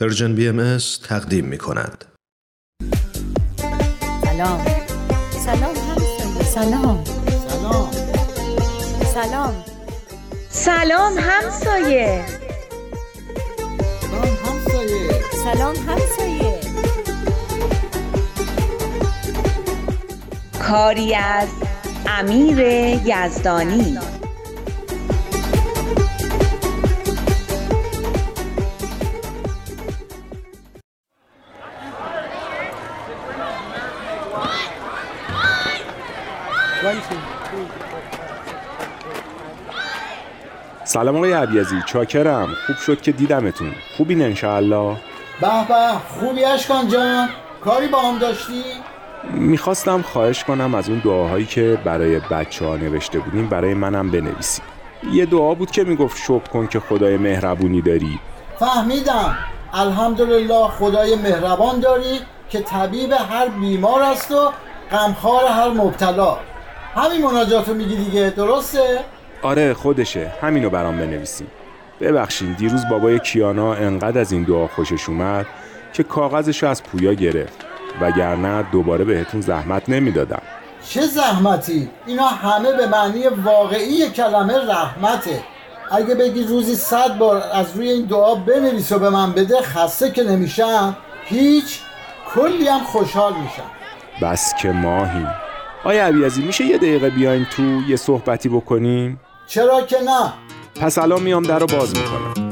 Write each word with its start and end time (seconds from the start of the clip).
پرژن 0.00 0.34
بی 0.34 0.48
ام 0.48 0.78
تقدیم 1.08 1.44
می 1.44 1.58
کند. 1.58 2.04
سلام. 4.24 4.64
سلام 5.44 5.76
همسایه. 5.76 6.44
سلام 6.44 7.04
سلام. 7.48 7.90
سلام. 9.14 9.54
سلام 10.50 11.18
همسایه. 11.18 12.24
سلام 14.00 14.36
همسایه. 14.44 15.22
سلام 15.44 15.76
همسایه. 15.76 16.60
کاری 20.62 21.14
از 21.14 21.48
امیر 22.06 22.58
یزدانی. 23.04 23.98
سلام 40.88 41.16
آقای 41.16 41.32
عبیزی 41.32 41.82
چاکرم. 41.86 42.48
خوب 42.66 42.76
شد 42.76 43.00
که 43.00 43.12
دیدمتون. 43.12 43.72
خوبین 43.96 44.22
انشاءالله؟ 44.22 44.96
به 45.40 45.48
به 45.68 45.74
خوبی 46.08 46.44
اشکان 46.44 46.88
جان. 46.88 47.28
کاری 47.64 47.88
با 47.88 48.00
هم 48.00 48.18
داشتی؟ 48.18 48.62
می‌خواستم 49.34 50.02
خواهش 50.02 50.44
کنم 50.44 50.74
از 50.74 50.88
اون 50.88 50.98
دعاهایی 51.04 51.46
که 51.46 51.78
برای 51.84 52.20
بچه 52.20 52.66
ها 52.66 52.76
نوشته 52.76 53.18
بودیم 53.18 53.48
برای 53.48 53.74
منم 53.74 54.10
بنویسیم 54.10 54.64
یه 55.12 55.26
دعا 55.26 55.54
بود 55.54 55.70
که 55.70 55.84
می‌گفت 55.84 56.18
شکر 56.22 56.48
کن 56.52 56.66
که 56.66 56.80
خدای 56.80 57.16
مهربونی 57.16 57.82
داری. 57.82 58.18
فهمیدم. 58.58 59.38
الحمدلله 59.74 60.68
خدای 60.68 61.16
مهربان 61.16 61.80
داری 61.80 62.20
که 62.50 62.60
طبیب 62.60 63.12
هر 63.12 63.48
بیمار 63.48 64.02
است 64.02 64.30
و 64.30 64.52
غمخوار 64.90 65.44
هر 65.44 65.68
مبتلا. 65.68 66.36
همین 66.94 67.24
مناجاتو 67.24 67.74
میگی 67.74 67.96
دیگه 67.96 68.32
درسته؟ 68.36 69.00
آره 69.42 69.74
خودشه. 69.74 70.32
همینو 70.40 70.70
برام 70.70 70.98
بنویسیم 70.98 71.46
ببخشین 72.00 72.52
دیروز 72.52 72.88
بابای 72.90 73.18
کیانا 73.18 73.74
انقدر 73.74 74.20
از 74.20 74.32
این 74.32 74.42
دعا 74.42 74.66
خوشش 74.66 75.08
اومد 75.08 75.46
که 75.92 76.02
کاغذشو 76.02 76.66
از 76.66 76.82
پویا 76.82 77.12
گرفت. 77.12 77.66
وگرنه 78.00 78.62
دوباره 78.62 79.04
بهتون 79.04 79.40
زحمت 79.40 79.88
نمی‌دادم. 79.88 80.42
چه 80.88 81.00
زحمتی؟ 81.00 81.90
اینا 82.06 82.26
همه 82.26 82.72
به 82.72 82.86
معنی 82.86 83.26
واقعی 83.44 84.10
کلمه 84.10 84.54
رحمته. 84.70 85.40
اگه 85.92 86.14
بگی 86.14 86.44
روزی 86.44 86.74
صد 86.74 87.18
بار 87.18 87.42
از 87.54 87.76
روی 87.76 87.90
این 87.90 88.06
دعا 88.06 88.34
بنویس 88.34 88.92
و 88.92 88.98
به 88.98 89.10
من 89.10 89.32
بده 89.32 89.62
خسته 89.62 90.10
که 90.10 90.22
نمیشم. 90.22 90.96
هیچ 91.24 91.80
کلی 92.34 92.68
هم 92.68 92.80
خوشحال 92.80 93.32
میشم. 93.32 93.70
بس 94.22 94.54
که 94.62 94.72
ماهیم 94.72 95.28
آیا 95.84 96.06
عبیزی 96.06 96.42
میشه 96.42 96.64
یه 96.64 96.78
دقیقه 96.78 97.10
بیاین 97.10 97.44
تو 97.44 97.62
یه 97.88 97.96
صحبتی 97.96 98.48
بکنیم؟ 98.48 99.20
چرا 99.48 99.82
که 99.82 99.96
نه؟ 100.00 100.32
پس 100.80 100.98
الان 100.98 101.22
میام 101.22 101.42
در 101.42 101.58
رو 101.58 101.66
باز 101.66 101.96
می‌کنم. 101.96 102.48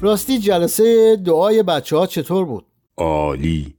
راستی 0.00 0.38
جلسه 0.38 1.16
دعای 1.16 1.62
بچه 1.62 1.96
ها 1.96 2.06
چطور 2.06 2.44
بود؟ 2.44 2.66
عالی. 2.96 3.76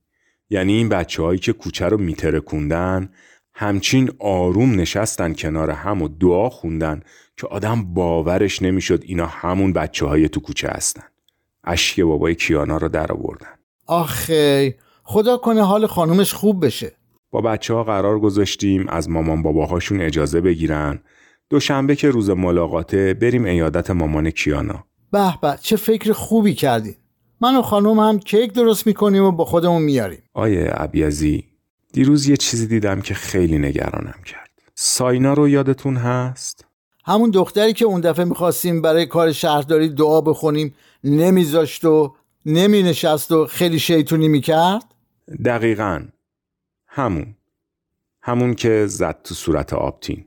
یعنی 0.49 0.73
این 0.73 0.89
بچه 0.89 1.23
هایی 1.23 1.39
که 1.39 1.53
کوچه 1.53 1.85
رو 1.85 1.97
میترکوندن 1.97 3.09
همچین 3.53 4.11
آروم 4.19 4.75
نشستن 4.75 5.33
کنار 5.33 5.69
هم 5.71 6.01
و 6.01 6.07
دعا 6.07 6.49
خوندن 6.49 7.01
که 7.37 7.47
آدم 7.47 7.93
باورش 7.93 8.61
نمی‌شد 8.61 9.03
اینا 9.05 9.25
همون 9.25 9.73
بچه 9.73 10.05
های 10.05 10.29
تو 10.29 10.39
کوچه 10.39 10.67
هستن. 10.67 11.03
اشک 11.63 12.01
بابای 12.01 12.35
کیانا 12.35 12.77
رو 12.77 12.89
در 12.89 13.11
آوردن. 13.11 13.55
آخه 13.87 14.75
خدا 15.03 15.37
کنه 15.37 15.63
حال 15.65 15.87
خانومش 15.87 16.33
خوب 16.33 16.65
بشه. 16.65 16.91
با 17.31 17.41
بچه 17.41 17.73
ها 17.73 17.83
قرار 17.83 18.19
گذاشتیم 18.19 18.87
از 18.89 19.09
مامان 19.09 19.41
باباهاشون 19.41 20.01
اجازه 20.01 20.41
بگیرن. 20.41 20.99
دوشنبه 21.49 21.95
که 21.95 22.09
روز 22.09 22.29
ملاقاته 22.29 23.13
بریم 23.13 23.45
ایادت 23.45 23.91
مامان 23.91 24.29
کیانا. 24.29 24.83
به 25.11 25.33
به 25.41 25.57
چه 25.61 25.75
فکر 25.75 26.11
خوبی 26.11 26.53
کردین. 26.53 26.95
من 27.41 27.55
و 27.55 27.61
خانوم 27.61 27.99
هم 27.99 28.19
کیک 28.19 28.53
درست 28.53 28.87
می‌کنیم 28.87 29.23
و 29.23 29.31
با 29.31 29.45
خودمون 29.45 29.81
میاریم 29.81 30.23
آیه 30.33 30.65
عبیزی 30.65 31.43
دیروز 31.93 32.27
یه 32.27 32.37
چیزی 32.37 32.67
دیدم 32.67 33.01
که 33.01 33.13
خیلی 33.13 33.57
نگرانم 33.57 34.19
کرد. 34.25 34.49
ساینا 34.75 35.33
رو 35.33 35.49
یادتون 35.49 35.95
هست؟ 35.97 36.65
همون 37.05 37.29
دختری 37.29 37.73
که 37.73 37.85
اون 37.85 38.01
دفعه 38.01 38.25
می‌خواستیم 38.25 38.81
برای 38.81 39.05
کار 39.05 39.31
شهرداری 39.31 39.89
دعا 39.89 40.21
بخونیم 40.21 40.73
نمیذاشت 41.03 41.85
و 41.85 42.15
نمینشست 42.45 43.31
و 43.31 43.45
خیلی 43.45 43.79
شیطونی 43.79 44.27
می‌کرد؟ 44.27 44.83
دقیقا. 45.45 46.05
همون. 46.87 47.35
همون 48.21 48.53
که 48.53 48.85
زد 48.87 49.21
تو 49.23 49.35
صورت 49.35 49.73
آبتین. 49.73 50.25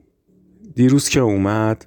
دیروز 0.75 1.09
که 1.09 1.21
اومد 1.21 1.87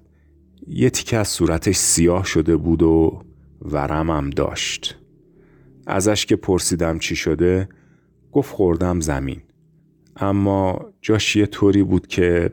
یه 0.68 0.90
تیکه 0.90 1.18
از 1.18 1.28
صورتش 1.28 1.76
سیاه 1.76 2.26
شده 2.26 2.58
بود 2.58 2.84
و 2.84 3.24
ورمم 3.62 4.30
داشت. 4.30 4.98
ازش 5.92 6.26
که 6.26 6.36
پرسیدم 6.36 7.00
چی 7.00 7.16
شده 7.16 7.70
گفت 8.32 8.54
خوردم 8.54 9.00
زمین. 9.00 9.42
اما 10.16 10.86
جاش 11.02 11.36
یه 11.36 11.46
طوری 11.46 11.84
بود 11.84 12.08
که 12.08 12.52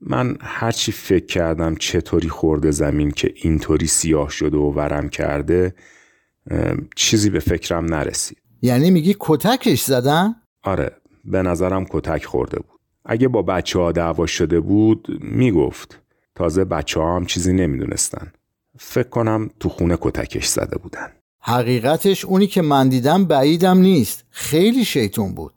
من 0.00 0.36
هرچی 0.40 0.92
فکر 0.92 1.26
کردم 1.26 1.74
چطوری 1.74 2.28
خورده 2.28 2.70
زمین 2.70 3.10
که 3.10 3.32
اینطوری 3.34 3.86
سیاه 3.86 4.30
شده 4.30 4.56
و 4.56 4.72
ورم 4.72 5.08
کرده 5.08 5.74
چیزی 6.96 7.30
به 7.30 7.40
فکرم 7.40 7.84
نرسید. 7.84 8.38
یعنی 8.62 8.90
میگی 8.90 9.16
کتکش 9.20 9.82
زدن؟ 9.82 10.34
آره 10.62 10.96
به 11.24 11.42
نظرم 11.42 11.84
کتک 11.84 12.24
خورده 12.24 12.56
بود. 12.56 12.80
اگه 13.04 13.28
با 13.28 13.42
بچه 13.42 13.78
ها 13.78 13.92
دعوا 13.92 14.26
شده 14.26 14.60
بود 14.60 15.08
می‌گفت. 15.20 16.02
تازه 16.34 16.64
بچه 16.64 17.00
ها 17.00 17.16
هم 17.16 17.26
چیزی 17.26 17.52
نمی‌دونستن. 17.52 18.32
فکر 18.78 19.08
کنم 19.08 19.50
تو 19.60 19.68
خونه 19.68 19.98
کتکش 20.00 20.46
زده 20.46 20.78
بودن. 20.78 21.12
حقیقتش 21.40 22.24
اونی 22.24 22.46
که 22.46 22.62
من 22.62 22.88
دیدم 22.88 23.24
بعیدم 23.24 23.78
نیست. 23.78 24.24
خیلی 24.30 24.84
شیطون 24.84 25.34
بود. 25.34 25.52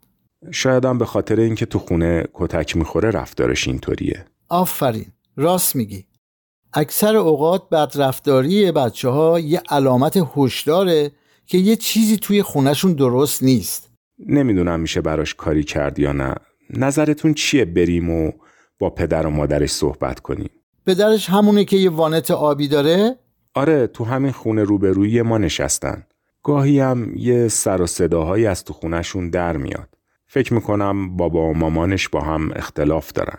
شایدم 0.50 0.98
به 0.98 1.04
خاطر 1.04 1.40
اینکه 1.40 1.66
تو 1.66 1.78
خونه 1.78 2.24
کتک 2.34 2.76
می‌خوره 2.76 3.10
رفتارش 3.10 3.68
اینطوریه. 3.68 4.24
آفرین. 4.48 5.06
راست 5.36 5.76
میگی. 5.76 6.04
اکثر 6.72 7.16
اوقات 7.16 7.68
بدرفتاری 7.68 8.72
بچه 8.72 9.08
ها 9.08 9.40
یه 9.40 9.62
علامت 9.68 10.22
هشداره 10.36 11.10
که 11.46 11.58
یه 11.58 11.76
چیزی 11.76 12.16
توی 12.16 12.42
خونشون 12.42 12.92
درست 12.92 13.42
نیست. 13.42 13.90
نمی‌دونم 14.18 14.80
میشه 14.80 15.00
براش 15.00 15.34
کاری 15.34 15.64
کرد 15.64 15.98
یا 15.98 16.12
نه. 16.12 16.34
نظرتون 16.70 17.34
چیه 17.34 17.64
بریم 17.64 18.10
و 18.10 18.32
با 18.78 18.90
پدر 18.90 19.26
و 19.26 19.30
مادرش 19.30 19.70
صحبت 19.70 20.20
کنیم؟ 20.20 20.50
پدرش 20.86 21.30
همونه 21.30 21.64
که 21.64 21.76
یه 21.76 21.90
وانت 21.90 22.30
آبی 22.30 22.68
داره؟ 22.68 23.16
آره 23.54 23.86
تو 23.86 24.04
همین 24.04 24.32
خونه 24.32 24.62
روبروی 24.62 25.22
ما 25.22 25.38
نشستن. 25.38 26.06
گاهی 26.42 26.80
هم 26.80 27.16
یه 27.16 27.48
سر 27.48 27.82
و 27.82 27.86
صداهایی 27.86 28.46
از 28.46 28.64
تو 28.64 28.72
خونشون 28.72 29.30
در 29.30 29.56
میاد. 29.56 29.88
فکر 30.26 30.54
می‌کنم 30.54 31.16
بابا 31.16 31.46
و 31.46 31.54
مامانش 31.54 32.08
با 32.08 32.20
هم 32.20 32.50
اختلاف 32.56 33.12
دارن. 33.12 33.38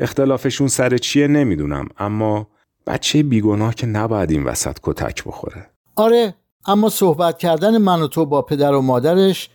اختلافشون 0.00 0.68
سر 0.68 0.96
چیه 0.96 1.26
نمی‌دونم 1.26 1.88
اما 1.98 2.48
بچه 2.86 3.22
بیگناه 3.22 3.74
که 3.74 3.86
نباید 3.86 4.30
این 4.30 4.44
وسط 4.44 4.76
کتک 4.82 5.24
بخوره. 5.24 5.66
آره 5.96 6.34
اما 6.66 6.88
صحبت 6.88 7.38
کردن 7.38 7.78
من 7.78 8.02
و 8.02 8.06
تو 8.06 8.26
با 8.26 8.42
پدر 8.42 8.72
و 8.72 8.80
مادرش 8.80 9.50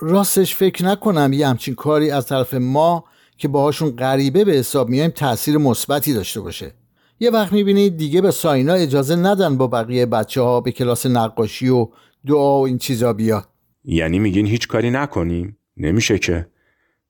راستش 0.00 0.54
فکر 0.54 0.84
نکنم 0.84 1.32
یه 1.32 1.48
همچین 1.48 1.74
کاری 1.74 2.10
از 2.10 2.26
طرف 2.26 2.54
ما 2.54 3.04
که 3.36 3.48
باهاشون 3.48 3.90
غریبه 3.90 4.44
به 4.44 4.52
حساب 4.52 4.88
میایم 4.88 5.10
تاثیر 5.10 5.58
مثبتی 5.58 6.14
داشته 6.14 6.40
باشه. 6.40 6.72
یه 7.20 7.30
وقت 7.30 7.52
می‌بینید 7.52 7.96
دیگه 7.96 8.20
به 8.20 8.30
ساینا 8.30 8.72
اجازه 8.74 9.16
ندن 9.16 9.56
با 9.56 9.66
بقیه 9.66 10.06
بچه 10.06 10.40
ها 10.40 10.60
به 10.60 10.72
کلاس 10.72 11.06
نقاشی 11.06 11.68
و 11.68 11.88
دعا 12.26 12.60
و 12.60 12.66
این 12.66 12.78
چیزا 12.78 13.12
بیاد. 13.12 13.48
یعنی 13.84 14.18
میگین 14.18 14.46
هیچ 14.46 14.68
کاری 14.68 14.90
نکنیم؟ 14.90 15.58
نمیشه 15.76 16.18
که. 16.18 16.46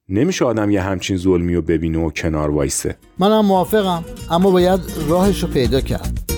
نمیشه 0.09 0.45
آدم 0.45 0.71
یه 0.71 0.83
همچین 0.83 1.17
ظلمی 1.17 1.55
رو 1.55 1.63
ببینه 1.63 1.99
و 1.99 2.11
کنار 2.11 2.51
وایسه. 2.51 2.97
منم 3.19 3.47
موافقم 3.47 4.05
اما 4.31 4.51
باید 4.51 4.81
راهش 5.09 5.43
رو 5.43 5.49
پیدا 5.49 5.81
کرد. 5.81 6.34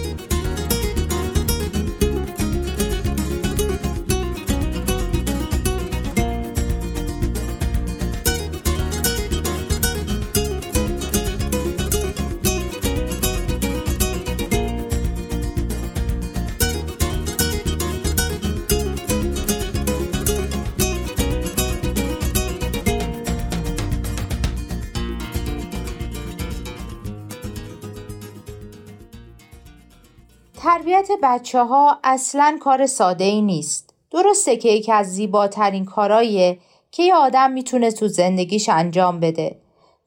تربیت 31.06 31.18
بچه 31.22 31.62
ها 31.62 31.98
اصلا 32.04 32.58
کار 32.60 32.86
ساده 32.86 33.24
ای 33.24 33.42
نیست. 33.42 33.94
درسته 34.10 34.56
که 34.56 34.68
یکی 34.68 34.92
از 34.92 35.06
زیباترین 35.06 35.84
کاراییه 35.84 36.58
که 36.90 37.02
یه 37.02 37.14
آدم 37.14 37.50
می‌تونه 37.50 37.90
تو 37.90 38.08
زندگیش 38.08 38.68
انجام 38.68 39.20
بده. 39.20 39.58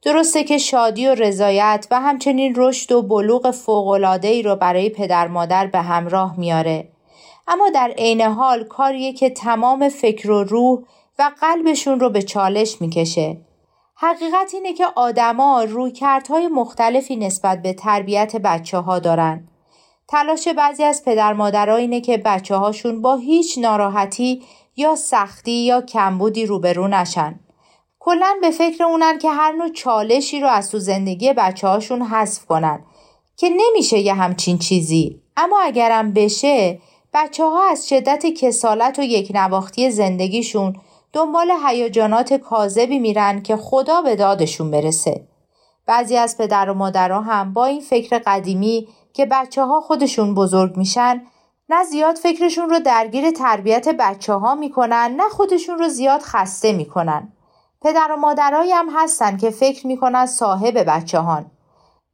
درسته 0.02 0.44
که 0.44 0.58
شادی 0.58 1.06
و 1.06 1.14
رضایت 1.14 1.86
و 1.90 2.00
همچنین 2.00 2.54
رشد 2.56 2.92
و 2.92 3.02
بلوغ 3.02 3.50
فوق‌العاده‌ای 3.50 4.42
رو 4.42 4.56
برای 4.56 4.88
پدر 4.88 5.28
مادر 5.28 5.66
به 5.66 5.78
همراه 5.78 6.38
میاره. 6.38 6.88
اما 7.48 7.70
در 7.70 7.92
عین 7.98 8.20
حال 8.20 8.64
کاریه 8.64 9.12
که 9.12 9.30
تمام 9.30 9.88
فکر 9.88 10.30
و 10.30 10.44
روح 10.44 10.82
و 11.18 11.30
قلبشون 11.40 12.00
رو 12.00 12.10
به 12.10 12.22
چالش 12.22 12.80
می‌کشه. 12.80 13.36
حقیقت 13.94 14.54
اینه 14.54 14.72
که 14.72 14.86
آدما 14.96 15.62
رویکردهای 15.62 16.48
مختلفی 16.48 17.16
نسبت 17.16 17.62
به 17.62 17.72
تربیت 17.72 18.36
بچه 18.36 18.78
ها 18.78 18.98
دارن. 18.98 19.48
تلاش 20.10 20.48
بعضی 20.48 20.84
از 20.84 21.04
پدر 21.04 21.32
مادرها 21.32 21.76
اینه 21.76 22.00
که 22.00 22.16
بچه 22.16 22.56
هاشون 22.56 23.02
با 23.02 23.16
هیچ 23.16 23.58
ناراحتی 23.58 24.42
یا 24.76 24.96
سختی 24.96 25.52
یا 25.52 25.80
کمبودی 25.80 26.46
روبرو 26.46 26.88
نشن. 26.88 27.40
کلا 27.98 28.36
به 28.40 28.50
فکر 28.50 28.84
اونن 28.84 29.18
که 29.18 29.30
هر 29.30 29.52
نوع 29.52 29.68
چالشی 29.68 30.40
رو 30.40 30.48
از 30.48 30.70
تو 30.70 30.78
زندگی 30.78 31.32
بچه 31.32 31.68
هاشون 31.68 32.02
حذف 32.02 32.46
کنن 32.46 32.84
که 33.36 33.48
نمیشه 33.48 33.98
یه 33.98 34.14
همچین 34.14 34.58
چیزی 34.58 35.20
اما 35.36 35.60
اگرم 35.60 36.12
بشه 36.12 36.80
بچه 37.14 37.44
ها 37.44 37.70
از 37.70 37.88
شدت 37.88 38.26
کسالت 38.26 38.98
و 38.98 39.02
یک 39.02 39.32
نواختی 39.34 39.90
زندگیشون 39.90 40.76
دنبال 41.12 41.52
هیجانات 41.66 42.34
کاذبی 42.34 42.98
میرن 42.98 43.42
که 43.42 43.56
خدا 43.56 44.02
به 44.02 44.16
دادشون 44.16 44.70
برسه. 44.70 45.26
بعضی 45.86 46.16
از 46.16 46.38
پدر 46.38 46.70
و 46.70 46.74
مادرها 46.74 47.20
هم 47.20 47.52
با 47.52 47.66
این 47.66 47.80
فکر 47.80 48.18
قدیمی 48.26 48.88
که 49.12 49.26
بچه 49.26 49.64
ها 49.64 49.80
خودشون 49.80 50.34
بزرگ 50.34 50.76
میشن 50.76 51.22
نه 51.68 51.84
زیاد 51.84 52.16
فکرشون 52.16 52.70
رو 52.70 52.80
درگیر 52.80 53.30
تربیت 53.30 53.88
بچه 53.88 54.34
ها 54.34 54.54
می‌کنن 54.54 55.14
نه 55.16 55.28
خودشون 55.28 55.78
رو 55.78 55.88
زیاد 55.88 56.22
خسته 56.22 56.72
می‌کنن. 56.72 57.32
پدر 57.82 58.08
و 58.12 58.16
مادرهایی 58.16 58.72
هم 58.72 58.88
هستن 58.96 59.36
که 59.36 59.50
فکر 59.50 59.86
می‌کنن 59.86 60.26
صاحب 60.26 60.84
بچه 60.86 61.18
هان. 61.18 61.50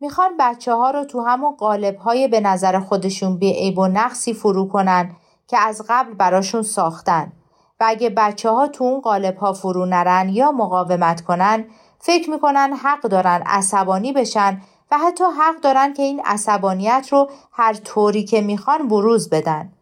می‌خوان 0.00 0.36
بچه 0.38 0.74
ها 0.74 0.90
رو 0.90 1.04
تو 1.04 1.20
همون 1.22 1.56
قالب 1.56 1.96
های 1.96 2.28
به 2.28 2.40
نظر 2.40 2.80
خودشون 2.80 3.38
بی 3.38 3.52
عیب 3.52 3.78
و 3.78 3.86
نقصی 3.86 4.34
فرو 4.34 4.68
کنن 4.68 5.16
که 5.48 5.58
از 5.58 5.82
قبل 5.88 6.14
براشون 6.14 6.62
ساختن 6.62 7.32
و 7.80 7.84
اگه 7.86 8.10
بچه 8.10 8.50
ها 8.50 8.68
تو 8.68 8.84
اون 8.84 9.00
قالب 9.00 9.36
ها 9.36 9.52
فرو 9.52 9.86
نرن 9.86 10.28
یا 10.28 10.52
مقاومت 10.52 11.20
کنن 11.20 11.64
فکر 11.98 12.30
می‌کنن 12.30 12.72
حق 12.72 13.00
دارن 13.00 13.42
عصبانی 13.46 14.12
بشن 14.12 14.60
و 14.90 14.98
حتی 14.98 15.24
حق 15.38 15.60
دارن 15.60 15.92
که 15.92 16.02
این 16.02 16.20
عصبانیت 16.24 17.08
رو 17.12 17.30
هر 17.52 17.74
طوری 17.74 18.24
که 18.24 18.40
می‌خوان 18.40 18.88
بروز 18.88 19.30
بدن. 19.30 19.72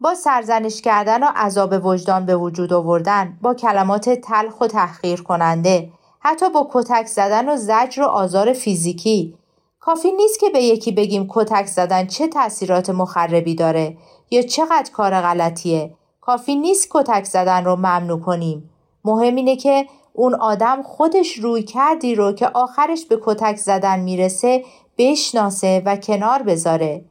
با 0.00 0.14
سرزنش 0.14 0.80
کردن 0.80 1.22
و 1.22 1.26
عذاب 1.36 1.86
وجدان 1.86 2.26
به 2.26 2.36
وجود 2.36 2.72
آوردن 2.72 3.38
با 3.42 3.54
کلمات 3.54 4.10
تلخ 4.10 4.60
و 4.60 4.66
تحقیر 4.66 5.22
کننده 5.22 5.90
حتی 6.20 6.50
با 6.50 6.68
کتک 6.72 7.06
زدن 7.06 7.48
و 7.48 7.56
زجر 7.56 8.02
و 8.02 8.06
آزار 8.06 8.52
فیزیکی. 8.52 9.34
کافی 9.80 10.12
نیست 10.12 10.40
که 10.40 10.50
به 10.50 10.62
یکی 10.62 10.92
بگیم 10.92 11.26
کتک 11.28 11.66
زدن 11.66 12.06
چه 12.06 12.28
تاثیرات 12.28 12.90
مخربی 12.90 13.54
داره 13.54 13.96
یا 14.30 14.42
چقدر 14.42 14.90
کار 14.92 15.20
غلطیه. 15.20 15.94
کافی 16.20 16.56
نیست 16.56 16.88
کتک 16.90 17.24
زدن 17.24 17.64
رو 17.64 17.76
ممنوع 17.76 18.20
کنیم. 18.20 18.70
مهم 19.04 19.34
اینه 19.34 19.56
که 19.56 19.86
اون 20.16 20.34
آدم 20.34 20.82
خودش 20.82 21.32
روی 21.32 21.62
کردی 21.62 22.14
رو 22.14 22.32
که 22.32 22.46
آخرش 22.46 23.04
به 23.06 23.18
کتک 23.24 23.56
زدن 23.56 24.00
می‌رسه 24.00 24.64
بشناسه 24.98 25.82
و 25.86 25.96
کنار 25.96 26.42
بذاره. 26.42 27.04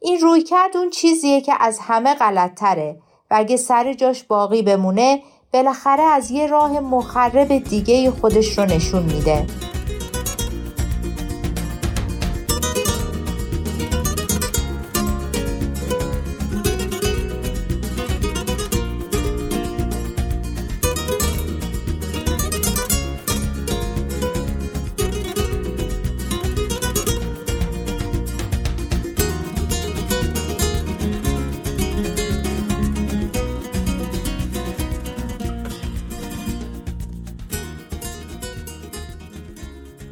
این 0.00 0.20
روی 0.20 0.42
کرد 0.42 0.76
اون 0.76 0.90
چیزیه 0.90 1.40
که 1.40 1.52
از 1.60 1.78
همه 1.78 2.14
غلط 2.14 2.54
تره 2.54 2.96
و 3.30 3.34
اگه 3.36 3.56
سر 3.56 3.92
جاش 3.92 4.24
باقی 4.24 4.62
بمونه 4.62 5.22
بالاخره 5.52 6.02
از 6.02 6.30
یه 6.30 6.46
راه 6.46 6.80
مخرب 6.80 7.58
دیگه 7.58 8.10
خودش 8.10 8.58
رو 8.58 8.64
نشون 8.64 9.02
میده. 9.02 9.46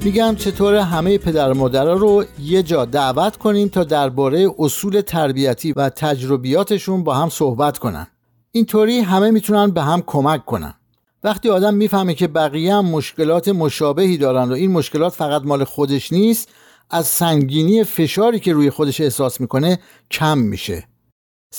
میگم 0.05 0.35
چطور 0.35 0.75
همه 0.75 1.19
پدر 1.19 1.53
مادرها 1.53 1.93
رو 1.93 2.25
یه 2.41 2.62
جا 2.62 2.85
دعوت 2.85 3.37
کنیم 3.37 3.69
تا 3.69 3.85
درباره 3.85 4.49
اصول 4.59 5.00
تربیتی 5.00 5.73
و 5.73 5.89
تجربیاتشون 5.89 7.05
با 7.05 7.15
هم 7.15 7.29
صحبت 7.29 7.79
کنن. 7.79 8.06
اینطوری 8.50 9.00
همه 9.00 9.31
می‌تونن 9.31 9.71
به 9.71 9.83
هم 9.83 10.03
کمک 10.06 10.45
کنن. 10.45 10.75
وقتی 11.25 11.50
آدم 11.50 11.75
می‌فهمه 11.75 12.15
که 12.15 12.29
بقیه 12.29 12.75
هم 12.75 12.87
مشکلات 12.87 13.49
مشابهی 13.49 14.17
دارن 14.17 14.49
و 14.49 14.53
این 14.53 14.73
مشکلات 14.73 15.12
فقط 15.12 15.43
مال 15.43 15.65
خودش 15.65 16.12
نیست 16.12 16.49
از 16.91 17.06
سنگینی 17.06 17.85
فشاری 17.85 18.41
که 18.41 18.53
روی 18.53 18.71
خودش 18.71 19.00
احساس 19.00 19.41
می‌کنه 19.41 19.79
کم 20.11 20.39
میشه. 20.39 20.89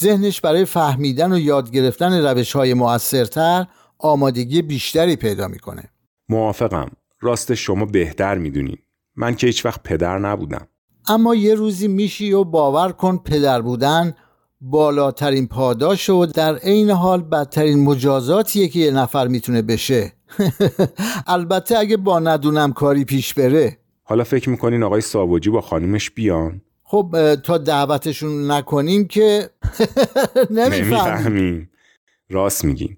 ذهنش 0.01 0.41
برای 0.41 0.65
فهمیدن 0.65 1.33
و 1.33 1.39
یاد 1.39 1.71
گرفتن 1.71 2.27
روش 2.27 2.56
های 2.56 2.74
مؤثرتر 2.74 3.68
آمادگی 4.00 4.62
بیشتری 4.62 5.15
پیدا 5.15 5.47
می‌کنه. 5.47 5.83
موافقم. 6.30 6.91
راست 7.21 7.54
شما 7.54 7.86
بهتر 7.86 8.38
می‌دونین. 8.38 8.77
من 9.16 9.36
که 9.36 9.48
هیچ 9.48 9.66
وقت 9.66 9.83
پدر 9.83 10.19
نبودم. 10.19 10.68
اما 11.07 11.36
یه 11.36 11.56
روزی 11.56 11.88
میشی 11.88 12.33
و 12.33 12.44
باور 12.44 12.91
کن 12.91 13.17
پدر 13.17 13.62
بودن 13.62 14.15
بالاترین 14.62 15.48
پاداش 15.48 16.10
و 16.10 16.25
در 16.25 16.55
عین 16.55 16.89
حال 16.89 17.22
بدترین 17.22 17.84
مجازاتیه 17.84 18.67
که 18.67 18.79
یه 18.79 18.91
نفر 18.91 19.27
می‌تونه 19.27 19.62
بشه. 19.62 20.13
البته 21.27 21.77
اگه 21.77 21.98
با 21.98 22.20
ندونم 22.20 22.74
کاری 22.74 23.05
پیش 23.05 23.34
بره. 23.34 23.77
حالا 24.03 24.24
فکر 24.24 24.50
می‌کنین 24.50 24.84
آقای 24.84 25.01
ساواجی 25.01 25.50
با 25.50 25.62
خانومش 25.62 26.12
بیان؟ 26.12 26.62
خب 26.84 27.36
تا 27.43 27.58
دعوتشون 27.58 28.51
نکنیم 28.51 29.08
که 29.08 29.50
نمی‌فهمیم 30.50 31.70
راست 32.29 32.65
میگین. 32.65 32.98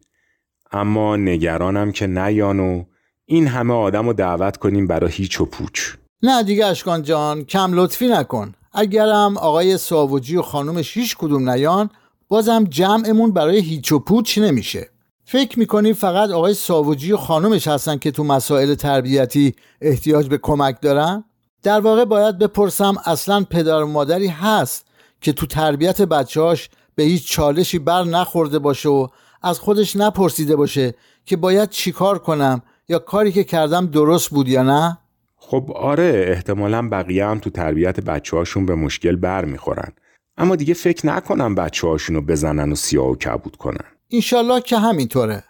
اما 0.71 1.15
نگرانم 1.15 1.91
که 1.91 2.07
نیان 2.07 2.59
و 2.59 2.83
این 3.31 3.47
همه 3.47 3.73
آدم 3.73 4.07
رو 4.07 4.13
دعوت 4.13 4.57
کنیم 4.57 4.87
برای 4.87 5.11
هیچ 5.11 5.41
و 5.41 5.45
پوچ. 5.45 5.93
نه 6.23 6.43
دیگه 6.43 6.65
اشکان 6.65 7.03
جان 7.03 7.43
کم 7.43 7.73
لطفی 7.73 8.07
نکن. 8.07 8.53
اگرم 8.73 9.37
آقای 9.37 9.77
ساوجی 9.77 10.35
و 10.37 10.41
خانومش 10.41 10.97
هیچ 10.97 11.17
کدوم 11.17 11.49
نیان 11.49 11.89
بازم 12.27 12.63
جمعمون 12.63 13.31
برای 13.31 13.59
هیچ 13.59 13.91
و 13.91 13.99
پوچ 13.99 14.37
نمیشه. 14.37 14.89
فکر 15.25 15.59
می‌کنی 15.59 15.93
فقط 15.93 16.29
آقای 16.29 16.53
ساوجی 16.53 17.11
و 17.11 17.17
خانومش 17.17 17.67
هستن 17.67 17.97
که 17.97 18.11
تو 18.11 18.23
مسائل 18.23 18.75
تربیتی 18.75 19.55
احتیاج 19.81 20.27
به 20.27 20.37
کمک 20.37 20.81
دارن؟ 20.81 21.23
در 21.63 21.79
واقع 21.79 22.05
باید 22.05 22.37
بپرسم 22.37 22.95
اصلا 23.05 23.45
پدر 23.49 23.83
و 23.83 23.87
مادری 23.87 24.27
هست 24.27 24.85
که 25.21 25.33
تو 25.33 25.45
تربیت 25.45 26.01
بچهاش 26.01 26.69
به 26.95 27.03
هیچ 27.03 27.27
چالشی 27.27 27.79
بر 27.79 28.03
نخورده 28.03 28.59
باشه 28.59 28.89
و 28.89 29.07
از 29.41 29.59
خودش 29.59 29.95
نپرسیده 29.95 30.55
باشه 30.55 30.93
که 31.25 31.37
باید 31.37 31.69
چیکار 31.69 32.19
کنم 32.19 32.61
یا 32.91 32.99
کاری 32.99 33.31
که 33.31 33.43
کردم 33.43 33.85
درست 33.85 34.29
بود 34.29 34.47
یا 34.47 34.63
نه؟ 34.63 34.97
خب 35.35 35.71
آره 35.75 36.25
احتمالا 36.27 36.89
بقیه 36.89 37.25
هم 37.25 37.39
تو 37.39 37.49
تربیت 37.49 37.99
بچه 37.99 38.37
هاشون 38.37 38.65
به 38.65 38.75
مشکل 38.75 39.15
بر 39.15 39.45
می‌خورن. 39.45 39.91
اما 40.37 40.55
دیگه 40.55 40.73
فکر 40.73 41.07
نکنم 41.07 41.55
بچه 41.55 41.87
هاشون 41.87 42.15
رو 42.15 42.21
بزنن 42.21 42.71
و 42.71 42.75
سیاه 42.75 43.07
و 43.07 43.15
کبود 43.15 43.55
کنن. 43.55 43.85
اینشالله 44.07 44.61
که 44.61 44.77
همینطوره. 44.77 45.43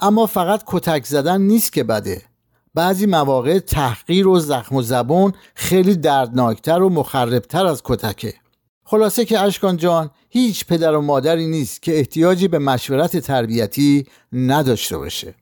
اما 0.00 0.26
فقط 0.26 0.62
کتک 0.66 1.06
زدن 1.06 1.40
نیست 1.40 1.72
که 1.72 1.84
بده. 1.84 2.22
بعضی 2.74 3.06
مواقع 3.06 3.58
تحقیر 3.58 4.28
و 4.28 4.38
زخم 4.38 4.76
و 4.76 4.82
زبون 4.82 5.32
خیلی 5.54 5.96
دردناکتر 5.96 6.82
و 6.82 6.88
مخربتر 6.88 7.66
از 7.66 7.82
کتکه. 7.84 8.34
خلاصه 8.84 9.24
که 9.24 9.40
اشکان 9.40 9.76
جان 9.76 10.10
هیچ 10.28 10.66
پدر 10.66 10.94
و 10.94 11.00
مادری 11.00 11.46
نیست 11.46 11.82
که 11.82 11.98
احتیاجی 11.98 12.48
به 12.48 12.58
مشورت 12.58 13.16
تربیتی 13.16 14.06
نداشته 14.32 14.98
باشه. 14.98 15.34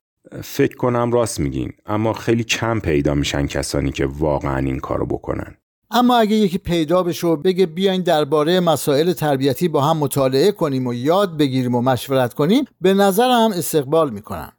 فکر 0.42 0.76
کنم 0.76 1.12
راست 1.12 1.40
میگین 1.40 1.72
اما 1.86 2.12
خیلی 2.12 2.44
کم 2.44 2.80
پیدا 2.80 3.14
میشن 3.14 3.46
کسانی 3.46 3.92
که 3.92 4.06
واقعا 4.06 4.56
این 4.56 4.78
کارو 4.78 5.06
بکنن. 5.06 5.56
اما 5.90 6.16
اگه 6.16 6.36
یکی 6.36 6.58
پیدا 6.58 7.02
بشه 7.02 7.26
و 7.26 7.36
بگه 7.36 7.66
بیاین 7.66 8.02
درباره 8.02 8.60
مسائل 8.60 9.12
تربیتی 9.12 9.68
با 9.68 9.80
هم 9.80 9.96
مطالعه 9.96 10.52
کنیم 10.52 10.86
و 10.86 10.94
یاد 10.94 11.36
بگیریم 11.36 11.74
و 11.74 11.82
مشورت 11.82 12.34
کنیم 12.34 12.64
به 12.80 12.94
نظرم 12.94 13.50
استقبال 13.52 14.10
می‌کنم 14.10 14.52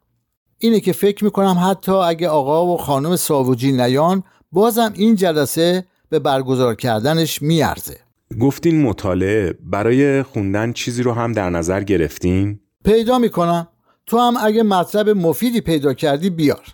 اینه 0.58 0.80
که 0.80 0.92
فکر 0.92 1.24
می‌کنم 1.24 1.56
حتی 1.70 1.92
اگه 1.92 2.28
آقا 2.28 2.66
و 2.66 2.76
خانم 2.76 3.16
ساوجی 3.16 3.72
نیان 3.72 4.22
بازم 4.52 4.92
این 4.94 5.14
جلسه 5.14 5.84
به 6.08 6.18
برگزار 6.18 6.74
کردنش 6.74 7.42
میارزه. 7.42 7.96
گفتین 8.40 8.82
مطالعه 8.82 9.54
برای 9.62 10.22
خوندن 10.22 10.72
چیزی 10.72 11.02
رو 11.02 11.12
هم 11.12 11.32
در 11.32 11.50
نظر 11.50 11.82
گرفتین؟ 11.82 12.60
پیدا 12.84 13.18
می‌کنم. 13.18 13.68
تو 14.06 14.18
هم 14.18 14.34
اگه 14.40 14.62
مطلب 14.62 15.08
مفیدی 15.08 15.60
پیدا 15.60 15.94
کردی 15.94 16.30
بیار. 16.30 16.64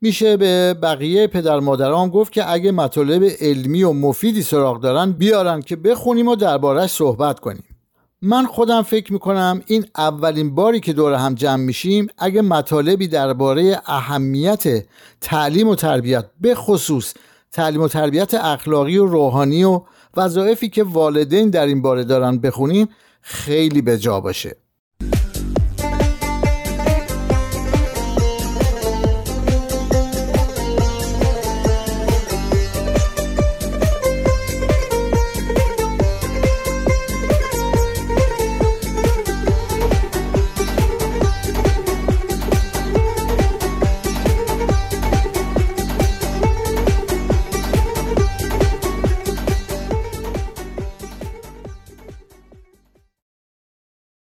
میشه 0.00 0.36
به 0.36 0.74
بقیه 0.74 1.26
پدر 1.26 1.60
مادرام 1.60 2.08
گفت 2.08 2.32
که 2.32 2.52
اگه 2.52 2.72
مطالب 2.72 3.24
علمی 3.40 3.82
و 3.82 3.92
مفیدی 3.92 4.42
سراغ 4.42 4.80
دارن 4.80 5.12
بیارن 5.12 5.62
که 5.62 5.76
بخونیم 5.76 6.28
و 6.28 6.36
دربارش 6.36 6.90
صحبت 6.90 7.40
کنیم. 7.40 7.64
من 8.22 8.46
خودم 8.46 8.82
فکر 8.82 9.12
می‌کنم 9.12 9.62
این 9.66 9.84
اولین 9.96 10.54
باری 10.54 10.80
که 10.80 10.92
دور 10.92 11.14
هم 11.14 11.34
جمع 11.34 11.62
میشیم 11.62 12.06
اگه 12.18 12.42
مطالبی 12.42 13.08
درباره 13.08 13.80
اهمیت 13.86 14.84
تعلیم 15.20 15.68
و 15.68 15.74
تربیت 15.74 16.24
به 16.40 16.54
خصوص 16.54 17.14
تعلیم 17.52 17.80
و 17.80 17.88
تربیت 17.88 18.34
اخلاقی 18.34 18.98
و 18.98 19.06
روحانی 19.06 19.64
و 19.64 19.80
وظایفی 20.16 20.68
که 20.68 20.82
والدین 20.82 21.50
در 21.50 21.66
این 21.66 21.82
باره 21.82 22.04
دارن 22.04 22.38
بخونیم 22.38 22.88
خیلی 23.20 23.82
به 23.82 23.98
جا 23.98 24.20
باشه. 24.20 24.56